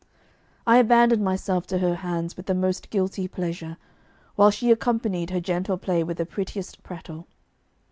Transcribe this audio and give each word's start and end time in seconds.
I 0.65 0.77
abandoned 0.77 1.21
myself 1.23 1.67
to 1.67 1.77
her 1.77 1.97
hands 1.97 2.35
with 2.35 2.47
the 2.47 2.55
most 2.55 2.89
guilty 2.89 3.27
pleasure, 3.27 3.77
while 4.35 4.49
she 4.49 4.71
accompanied 4.71 5.29
her 5.29 5.39
gentle 5.39 5.77
play 5.77 6.03
with 6.03 6.17
the 6.17 6.25
prettiest 6.25 6.81
prattle. 6.81 7.27